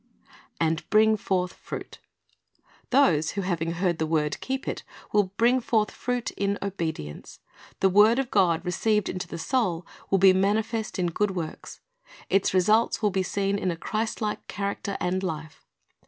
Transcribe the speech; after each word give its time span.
"And 0.59 0.89
bring 0.89 1.15
forth 1.15 1.53
fruit." 1.53 1.99
Those 2.89 3.33
who, 3.37 3.41
having 3.41 3.73
heard 3.73 3.99
the 3.99 4.07
word, 4.07 4.39
keep 4.41 4.67
it, 4.67 4.81
will 5.11 5.25
bring 5.37 5.59
forth 5.59 5.91
fruit 5.91 6.31
in 6.31 6.57
obedience. 6.59 7.39
The 7.81 7.89
word 7.89 8.17
of 8.17 8.31
God, 8.31 8.65
received 8.65 9.09
into 9.09 9.27
the 9.27 9.37
soul, 9.37 9.85
will 10.09 10.17
be 10.17 10.33
manifest 10.33 10.97
in 10.97 11.05
good 11.05 11.35
works. 11.35 11.81
Its 12.31 12.51
results 12.51 13.03
will 13.03 13.11
be 13.11 13.21
seen 13.21 13.59
in 13.59 13.69
a 13.69 13.77
Christlike 13.77 14.47
character 14.47 14.97
and 14.99 15.21
life. 15.21 15.63